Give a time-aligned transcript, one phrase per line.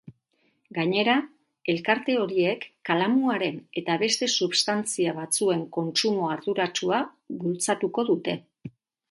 [0.75, 1.17] Gainera,
[1.73, 7.05] elkarte horiek kalamuaren eta beste substantzia batzuen kontsumo arduratsua
[7.45, 8.37] bultzatuko dute.